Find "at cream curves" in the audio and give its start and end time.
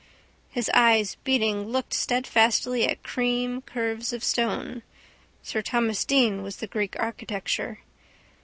2.89-4.11